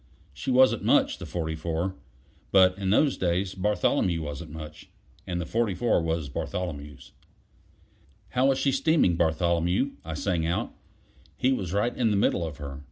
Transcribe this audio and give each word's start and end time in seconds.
She 0.33 0.49
wasn't 0.49 0.83
much 0.83 1.19
the 1.19 1.27
44. 1.27 1.93
But 2.51 2.75
in 2.75 2.89
those 2.89 3.17
days 3.19 3.53
Bartholomew 3.53 4.23
wasn't 4.23 4.49
much: 4.49 4.89
and 5.27 5.39
the 5.39 5.45
44 5.45 6.01
was 6.01 6.27
Bartholomew's. 6.27 7.11
"How 8.29 8.49
is 8.51 8.57
she 8.57 8.71
steaming, 8.71 9.15
Bartholomew?" 9.15 9.91
I 10.03 10.15
sang 10.15 10.43
out; 10.43 10.73
he 11.37 11.53
was 11.53 11.71
right 11.71 11.95
in 11.95 12.09
the 12.09 12.17
middle 12.17 12.43
of 12.43 12.57
her. 12.57 12.79